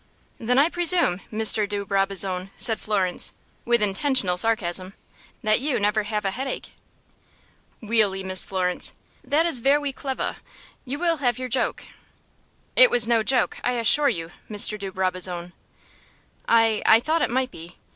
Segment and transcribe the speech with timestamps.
[0.39, 1.69] "Then, I presume, Mr.
[1.69, 3.33] de Brabazon," said Florence,
[3.65, 4.95] with intentional sarcasm,
[5.43, 6.71] "that you never have a headache."
[7.81, 8.93] "Weally, Miss Florence,
[9.23, 10.37] that is vewy clevah.
[10.85, 11.85] You will have your joke."
[12.75, 14.75] "It was no joke, I assure you, Mr.
[14.79, 15.53] de Brabazon."
[16.49, 17.75] "I I thought it might be.